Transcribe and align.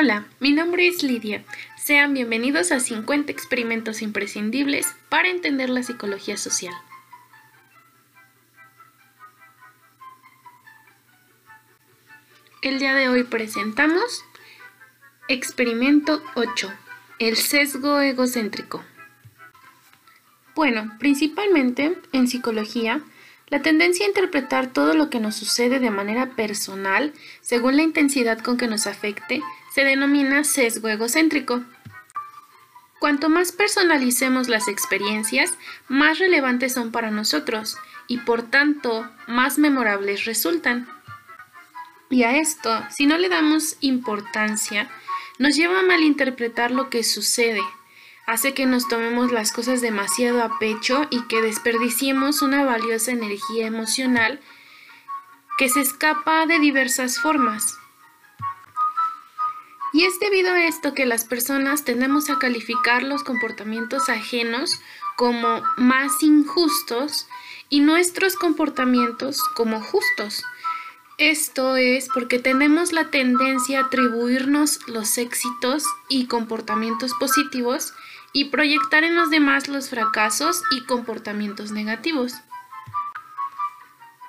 Hola, 0.00 0.28
mi 0.38 0.52
nombre 0.52 0.86
es 0.86 1.02
Lidia. 1.02 1.42
Sean 1.76 2.14
bienvenidos 2.14 2.70
a 2.70 2.78
50 2.78 3.32
experimentos 3.32 4.00
imprescindibles 4.00 4.94
para 5.08 5.28
entender 5.28 5.70
la 5.70 5.82
psicología 5.82 6.36
social. 6.36 6.72
El 12.62 12.78
día 12.78 12.94
de 12.94 13.08
hoy 13.08 13.24
presentamos 13.24 14.24
Experimento 15.26 16.22
8, 16.36 16.72
el 17.18 17.36
sesgo 17.36 17.98
egocéntrico. 17.98 18.84
Bueno, 20.54 20.94
principalmente 21.00 21.98
en 22.12 22.28
psicología, 22.28 23.02
la 23.48 23.62
tendencia 23.62 24.04
a 24.04 24.10
interpretar 24.10 24.72
todo 24.72 24.94
lo 24.94 25.08
que 25.08 25.20
nos 25.20 25.34
sucede 25.34 25.80
de 25.80 25.90
manera 25.90 26.36
personal, 26.36 27.14
según 27.40 27.76
la 27.76 27.82
intensidad 27.82 28.38
con 28.40 28.58
que 28.58 28.66
nos 28.66 28.86
afecte, 28.86 29.42
se 29.78 29.84
denomina 29.84 30.42
sesgo 30.42 30.88
egocéntrico. 30.88 31.62
Cuanto 32.98 33.28
más 33.28 33.52
personalicemos 33.52 34.48
las 34.48 34.66
experiencias, 34.66 35.56
más 35.86 36.18
relevantes 36.18 36.72
son 36.72 36.90
para 36.90 37.12
nosotros 37.12 37.76
y 38.08 38.18
por 38.18 38.42
tanto 38.42 39.08
más 39.28 39.56
memorables 39.56 40.24
resultan. 40.24 40.88
Y 42.10 42.24
a 42.24 42.38
esto, 42.38 42.84
si 42.90 43.06
no 43.06 43.18
le 43.18 43.28
damos 43.28 43.76
importancia, 43.78 44.90
nos 45.38 45.54
lleva 45.54 45.78
a 45.78 45.84
malinterpretar 45.84 46.72
lo 46.72 46.90
que 46.90 47.04
sucede, 47.04 47.62
hace 48.26 48.54
que 48.54 48.66
nos 48.66 48.88
tomemos 48.88 49.30
las 49.30 49.52
cosas 49.52 49.80
demasiado 49.80 50.42
a 50.42 50.58
pecho 50.58 51.06
y 51.08 51.22
que 51.28 51.40
desperdiciemos 51.40 52.42
una 52.42 52.64
valiosa 52.64 53.12
energía 53.12 53.68
emocional 53.68 54.40
que 55.56 55.68
se 55.68 55.82
escapa 55.82 56.46
de 56.46 56.58
diversas 56.58 57.20
formas. 57.20 57.78
Y 59.92 60.04
es 60.04 60.20
debido 60.20 60.52
a 60.52 60.64
esto 60.64 60.94
que 60.94 61.06
las 61.06 61.24
personas 61.24 61.84
tendemos 61.84 62.30
a 62.30 62.38
calificar 62.38 63.02
los 63.02 63.22
comportamientos 63.22 64.08
ajenos 64.08 64.80
como 65.16 65.62
más 65.76 66.22
injustos 66.22 67.26
y 67.68 67.80
nuestros 67.80 68.36
comportamientos 68.36 69.42
como 69.54 69.80
justos. 69.80 70.44
Esto 71.18 71.74
es 71.74 72.08
porque 72.14 72.38
tenemos 72.38 72.92
la 72.92 73.10
tendencia 73.10 73.80
a 73.80 73.84
atribuirnos 73.86 74.78
los 74.86 75.18
éxitos 75.18 75.82
y 76.08 76.26
comportamientos 76.26 77.12
positivos 77.18 77.92
y 78.32 78.46
proyectar 78.46 79.02
en 79.04 79.16
los 79.16 79.30
demás 79.30 79.68
los 79.68 79.88
fracasos 79.88 80.62
y 80.70 80.84
comportamientos 80.84 81.72
negativos. 81.72 82.34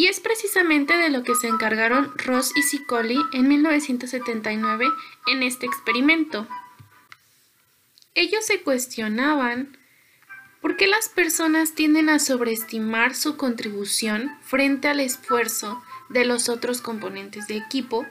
Y 0.00 0.06
es 0.06 0.18
precisamente 0.18 0.96
de 0.96 1.10
lo 1.10 1.22
que 1.24 1.34
se 1.34 1.46
encargaron 1.46 2.10
Ross 2.16 2.52
y 2.56 2.62
Sicoli 2.62 3.18
en 3.34 3.48
1979 3.48 4.86
en 5.26 5.42
este 5.42 5.66
experimento. 5.66 6.48
Ellos 8.14 8.46
se 8.46 8.62
cuestionaban 8.62 9.76
por 10.62 10.78
qué 10.78 10.86
las 10.86 11.10
personas 11.10 11.74
tienden 11.74 12.08
a 12.08 12.18
sobreestimar 12.18 13.14
su 13.14 13.36
contribución 13.36 14.30
frente 14.40 14.88
al 14.88 15.00
esfuerzo 15.00 15.82
de 16.08 16.24
los 16.24 16.48
otros 16.48 16.80
componentes 16.80 17.46
de 17.46 17.58
equipo 17.58 18.06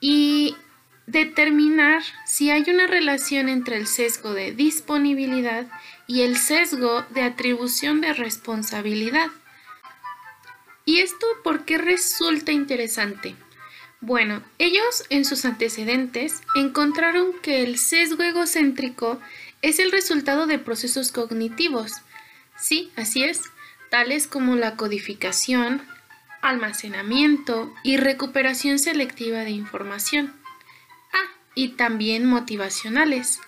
y 0.00 0.54
determinar 1.06 2.02
si 2.26 2.50
hay 2.50 2.64
una 2.68 2.86
relación 2.86 3.48
entre 3.48 3.78
el 3.78 3.86
sesgo 3.86 4.34
de 4.34 4.52
disponibilidad 4.52 5.68
y 6.06 6.20
el 6.20 6.36
sesgo 6.36 7.00
de 7.14 7.22
atribución 7.22 8.02
de 8.02 8.12
responsabilidad. 8.12 9.30
¿Y 10.84 10.98
esto 10.98 11.26
por 11.42 11.64
qué 11.64 11.78
resulta 11.78 12.52
interesante? 12.52 13.34
Bueno, 14.00 14.42
ellos 14.58 15.04
en 15.08 15.24
sus 15.24 15.44
antecedentes 15.46 16.42
encontraron 16.54 17.32
que 17.40 17.62
el 17.62 17.78
sesgo 17.78 18.22
egocéntrico 18.22 19.18
es 19.62 19.78
el 19.78 19.92
resultado 19.92 20.46
de 20.46 20.58
procesos 20.58 21.10
cognitivos. 21.10 21.92
Sí, 22.58 22.92
así 22.96 23.24
es, 23.24 23.40
tales 23.90 24.26
como 24.26 24.56
la 24.56 24.76
codificación, 24.76 25.80
almacenamiento 26.42 27.72
y 27.82 27.96
recuperación 27.96 28.78
selectiva 28.78 29.38
de 29.38 29.50
información 29.50 30.34
y 31.54 31.68
también 31.70 32.26
motivacionales. 32.26 33.40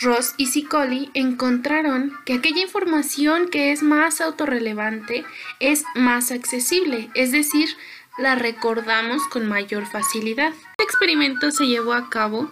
Ross 0.00 0.34
y 0.36 0.46
Sicoli 0.46 1.10
encontraron 1.14 2.12
que 2.24 2.34
aquella 2.34 2.62
información 2.62 3.48
que 3.48 3.72
es 3.72 3.82
más 3.82 4.20
autorrelevante 4.20 5.24
es 5.58 5.84
más 5.94 6.30
accesible, 6.30 7.10
es 7.14 7.32
decir, 7.32 7.68
la 8.16 8.34
recordamos 8.34 9.26
con 9.28 9.48
mayor 9.48 9.86
facilidad. 9.86 10.52
Este 10.52 10.84
experimento 10.84 11.50
se 11.50 11.66
llevó 11.66 11.94
a 11.94 12.10
cabo 12.10 12.50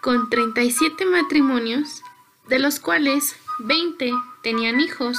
con 0.00 0.30
37 0.30 1.04
matrimonios, 1.06 2.02
de 2.48 2.58
los 2.58 2.80
cuales 2.80 3.36
20 3.60 4.12
tenían 4.42 4.80
hijos. 4.80 5.18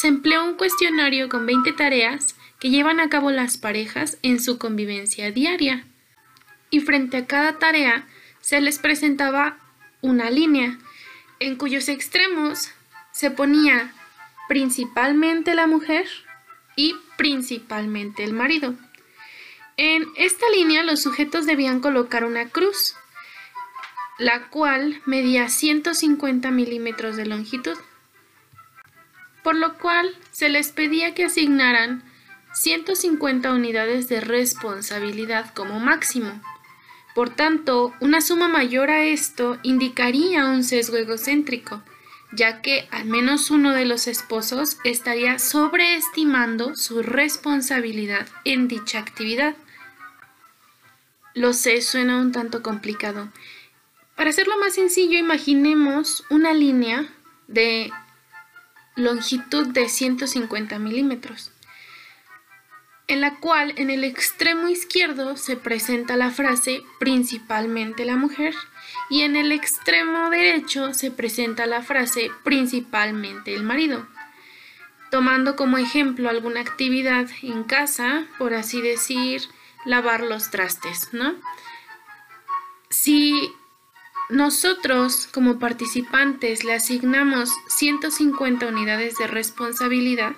Se 0.00 0.08
empleó 0.08 0.44
un 0.44 0.54
cuestionario 0.54 1.28
con 1.28 1.46
20 1.46 1.72
tareas 1.72 2.36
que 2.58 2.70
llevan 2.70 3.00
a 3.00 3.08
cabo 3.08 3.30
las 3.30 3.58
parejas 3.58 4.18
en 4.22 4.40
su 4.40 4.58
convivencia 4.58 5.30
diaria. 5.32 5.84
Y 6.70 6.80
frente 6.80 7.18
a 7.18 7.26
cada 7.26 7.58
tarea 7.58 8.06
se 8.40 8.60
les 8.60 8.78
presentaba 8.78 9.58
una 10.08 10.30
línea 10.30 10.78
en 11.40 11.56
cuyos 11.56 11.88
extremos 11.88 12.70
se 13.12 13.30
ponía 13.30 13.92
principalmente 14.48 15.54
la 15.54 15.66
mujer 15.66 16.06
y 16.76 16.94
principalmente 17.16 18.24
el 18.24 18.32
marido. 18.32 18.74
En 19.76 20.06
esta 20.16 20.48
línea 20.50 20.82
los 20.82 21.02
sujetos 21.02 21.46
debían 21.46 21.80
colocar 21.80 22.24
una 22.24 22.48
cruz, 22.48 22.94
la 24.18 24.48
cual 24.48 25.02
medía 25.04 25.48
150 25.48 26.50
milímetros 26.50 27.16
de 27.16 27.26
longitud, 27.26 27.76
por 29.42 29.54
lo 29.54 29.78
cual 29.78 30.16
se 30.30 30.48
les 30.48 30.72
pedía 30.72 31.14
que 31.14 31.24
asignaran 31.24 32.02
150 32.54 33.52
unidades 33.52 34.08
de 34.08 34.20
responsabilidad 34.20 35.52
como 35.52 35.78
máximo. 35.78 36.40
Por 37.16 37.30
tanto, 37.30 37.94
una 38.00 38.20
suma 38.20 38.46
mayor 38.46 38.90
a 38.90 39.02
esto 39.02 39.58
indicaría 39.62 40.44
un 40.44 40.62
sesgo 40.62 40.98
egocéntrico, 40.98 41.82
ya 42.30 42.60
que 42.60 42.86
al 42.90 43.06
menos 43.06 43.50
uno 43.50 43.72
de 43.72 43.86
los 43.86 44.06
esposos 44.06 44.76
estaría 44.84 45.38
sobreestimando 45.38 46.76
su 46.76 47.02
responsabilidad 47.02 48.28
en 48.44 48.68
dicha 48.68 48.98
actividad. 48.98 49.56
Lo 51.32 51.54
sé, 51.54 51.80
suena 51.80 52.20
un 52.20 52.32
tanto 52.32 52.62
complicado. 52.62 53.32
Para 54.14 54.28
hacerlo 54.28 54.58
más 54.58 54.74
sencillo, 54.74 55.16
imaginemos 55.16 56.22
una 56.28 56.52
línea 56.52 57.08
de 57.48 57.90
longitud 58.94 59.68
de 59.68 59.88
150 59.88 60.78
milímetros 60.78 61.50
en 63.08 63.20
la 63.20 63.36
cual 63.36 63.72
en 63.76 63.90
el 63.90 64.02
extremo 64.04 64.68
izquierdo 64.68 65.36
se 65.36 65.56
presenta 65.56 66.16
la 66.16 66.30
frase 66.30 66.82
principalmente 66.98 68.04
la 68.04 68.16
mujer 68.16 68.54
y 69.08 69.22
en 69.22 69.36
el 69.36 69.52
extremo 69.52 70.28
derecho 70.30 70.92
se 70.92 71.10
presenta 71.10 71.66
la 71.66 71.82
frase 71.82 72.30
principalmente 72.42 73.54
el 73.54 73.62
marido. 73.62 74.06
Tomando 75.10 75.54
como 75.54 75.78
ejemplo 75.78 76.28
alguna 76.28 76.60
actividad 76.60 77.28
en 77.42 77.62
casa, 77.62 78.26
por 78.38 78.54
así 78.54 78.82
decir, 78.82 79.42
lavar 79.84 80.22
los 80.22 80.50
trastes, 80.50 81.10
¿no? 81.12 81.36
Si 82.90 83.52
nosotros 84.30 85.28
como 85.32 85.60
participantes 85.60 86.64
le 86.64 86.74
asignamos 86.74 87.50
150 87.68 88.66
unidades 88.66 89.16
de 89.16 89.28
responsabilidad, 89.28 90.34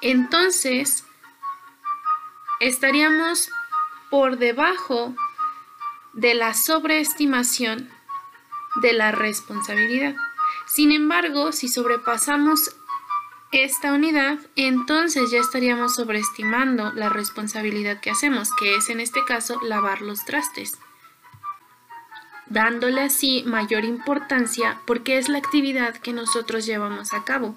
entonces 0.00 1.04
estaríamos 2.60 3.50
por 4.10 4.38
debajo 4.38 5.14
de 6.12 6.34
la 6.34 6.54
sobreestimación 6.54 7.90
de 8.82 8.92
la 8.92 9.12
responsabilidad. 9.12 10.14
Sin 10.66 10.92
embargo, 10.92 11.52
si 11.52 11.68
sobrepasamos 11.68 12.76
esta 13.52 13.92
unidad, 13.92 14.38
entonces 14.54 15.30
ya 15.30 15.40
estaríamos 15.40 15.96
sobreestimando 15.96 16.92
la 16.92 17.08
responsabilidad 17.08 18.00
que 18.00 18.10
hacemos, 18.10 18.50
que 18.56 18.76
es 18.76 18.88
en 18.90 19.00
este 19.00 19.24
caso 19.24 19.60
lavar 19.62 20.02
los 20.02 20.24
trastes, 20.24 20.78
dándole 22.46 23.02
así 23.02 23.42
mayor 23.46 23.84
importancia 23.84 24.80
porque 24.86 25.18
es 25.18 25.28
la 25.28 25.38
actividad 25.38 25.96
que 25.96 26.12
nosotros 26.12 26.66
llevamos 26.66 27.12
a 27.12 27.24
cabo. 27.24 27.56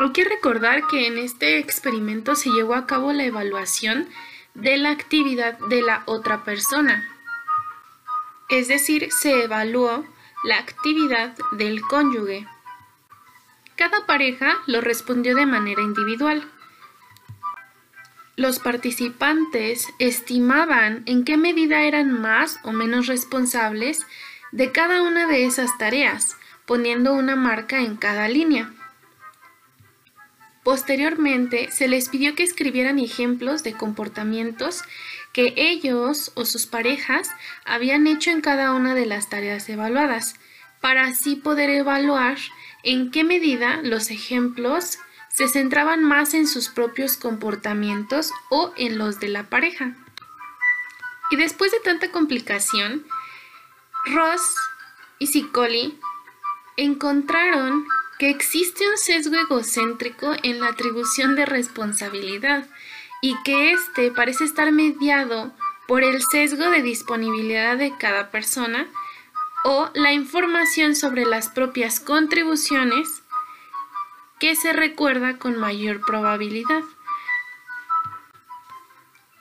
Hay 0.00 0.12
que 0.12 0.24
recordar 0.24 0.86
que 0.86 1.08
en 1.08 1.18
este 1.18 1.58
experimento 1.58 2.36
se 2.36 2.50
llevó 2.50 2.74
a 2.74 2.86
cabo 2.86 3.12
la 3.12 3.24
evaluación 3.24 4.08
de 4.54 4.76
la 4.76 4.90
actividad 4.90 5.58
de 5.58 5.82
la 5.82 6.04
otra 6.06 6.44
persona. 6.44 7.08
Es 8.48 8.68
decir, 8.68 9.08
se 9.10 9.42
evaluó 9.42 10.06
la 10.44 10.58
actividad 10.58 11.36
del 11.50 11.82
cónyuge. 11.82 12.46
Cada 13.74 14.06
pareja 14.06 14.58
lo 14.66 14.80
respondió 14.80 15.34
de 15.34 15.46
manera 15.46 15.82
individual. 15.82 16.48
los 18.36 18.60
participantes 18.60 19.88
estimaban 19.98 21.02
en 21.06 21.24
qué 21.24 21.36
medida 21.36 21.82
eran 21.82 22.20
más 22.20 22.60
o 22.62 22.70
menos 22.70 23.08
responsables 23.08 24.06
de 24.52 24.70
cada 24.70 25.02
una 25.02 25.26
de 25.26 25.44
esas 25.44 25.76
tareas, 25.76 26.36
poniendo 26.64 27.14
una 27.14 27.34
marca 27.34 27.80
en 27.80 27.96
cada 27.96 28.28
línea. 28.28 28.72
Posteriormente, 30.68 31.70
se 31.70 31.88
les 31.88 32.10
pidió 32.10 32.34
que 32.34 32.42
escribieran 32.42 32.98
ejemplos 32.98 33.62
de 33.62 33.72
comportamientos 33.72 34.82
que 35.32 35.54
ellos 35.56 36.30
o 36.34 36.44
sus 36.44 36.66
parejas 36.66 37.30
habían 37.64 38.06
hecho 38.06 38.30
en 38.30 38.42
cada 38.42 38.74
una 38.74 38.94
de 38.94 39.06
las 39.06 39.30
tareas 39.30 39.66
evaluadas, 39.70 40.34
para 40.82 41.06
así 41.06 41.36
poder 41.36 41.70
evaluar 41.70 42.36
en 42.82 43.10
qué 43.10 43.24
medida 43.24 43.80
los 43.82 44.10
ejemplos 44.10 44.98
se 45.30 45.48
centraban 45.48 46.04
más 46.04 46.34
en 46.34 46.46
sus 46.46 46.68
propios 46.68 47.16
comportamientos 47.16 48.30
o 48.50 48.74
en 48.76 48.98
los 48.98 49.20
de 49.20 49.28
la 49.28 49.44
pareja. 49.44 49.96
Y 51.30 51.36
después 51.36 51.72
de 51.72 51.80
tanta 51.80 52.10
complicación, 52.10 53.06
Ross 54.04 54.54
y 55.18 55.28
Sicoli 55.28 55.98
encontraron 56.76 57.86
que 58.18 58.30
existe 58.30 58.88
un 58.88 58.98
sesgo 58.98 59.36
egocéntrico 59.36 60.34
en 60.42 60.60
la 60.60 60.68
atribución 60.68 61.36
de 61.36 61.46
responsabilidad 61.46 62.66
y 63.22 63.36
que 63.44 63.72
éste 63.72 64.10
parece 64.10 64.44
estar 64.44 64.72
mediado 64.72 65.52
por 65.86 66.02
el 66.02 66.20
sesgo 66.22 66.70
de 66.70 66.82
disponibilidad 66.82 67.76
de 67.76 67.96
cada 67.96 68.30
persona 68.30 68.86
o 69.64 69.90
la 69.94 70.12
información 70.12 70.96
sobre 70.96 71.24
las 71.24 71.48
propias 71.48 72.00
contribuciones 72.00 73.22
que 74.38 74.56
se 74.56 74.72
recuerda 74.72 75.38
con 75.38 75.58
mayor 75.58 76.00
probabilidad. 76.00 76.82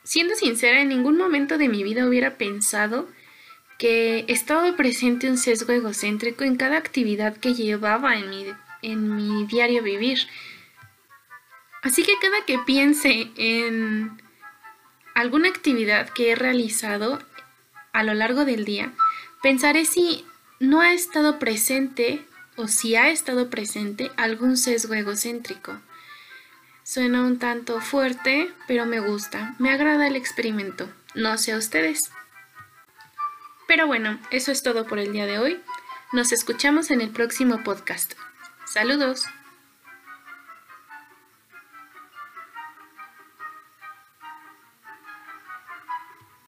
Siendo 0.04 0.36
sincera, 0.36 0.82
en 0.82 0.90
ningún 0.90 1.18
momento 1.18 1.58
de 1.58 1.68
mi 1.68 1.84
vida 1.84 2.08
hubiera 2.08 2.38
pensado 2.38 3.08
que 3.78 4.26
estaba 4.28 4.76
presente 4.76 5.30
un 5.30 5.38
sesgo 5.38 5.74
egocéntrico 5.74 6.44
en 6.44 6.56
cada 6.56 6.78
actividad 6.78 7.38
que 7.38 7.54
llevaba 7.54 8.16
en 8.16 8.30
mi, 8.30 8.46
en 8.82 9.16
mi 9.16 9.46
diario 9.46 9.84
vivir. 9.84 10.20
Así 11.82 12.04
que 12.04 12.14
cada 12.20 12.46
que 12.46 12.60
piense 12.60 13.32
en 13.36 14.22
alguna 15.16 15.50
actividad 15.50 16.10
que 16.10 16.32
he 16.32 16.36
realizado 16.36 17.20
a 17.94 18.04
lo 18.04 18.14
largo 18.14 18.46
del 18.46 18.66
día, 18.66 18.94
pensaré 19.42 19.86
si 19.86 20.26
no 20.60 20.82
ha 20.82 20.94
estado 20.94 21.40
presente 21.40 22.26
o 22.56 22.68
si 22.68 22.96
ha 22.96 23.10
estado 23.10 23.50
presente 23.50 24.12
algún 24.18 24.58
sesgo 24.58 24.94
egocéntrico. 24.94 25.80
Suena 26.84 27.24
un 27.24 27.38
tanto 27.40 27.82
fuerte, 27.82 28.52
pero 28.68 28.86
me 28.86 29.00
gusta, 29.00 29.56
me 29.60 29.72
agrada 29.72 30.08
el 30.08 30.16
experimento. 30.16 30.90
No 31.16 31.38
sé 31.38 31.52
a 31.52 31.58
ustedes. 31.58 32.12
Pero 33.68 33.88
bueno, 33.88 34.20
eso 34.32 34.52
es 34.52 34.64
todo 34.64 34.88
por 34.88 34.98
el 35.00 35.12
día 35.12 35.26
de 35.26 35.40
hoy. 35.40 35.62
Nos 36.14 36.32
escuchamos 36.32 36.90
en 36.90 37.02
el 37.02 37.10
próximo 37.10 37.64
podcast. 37.64 38.14
Saludos. 38.68 39.26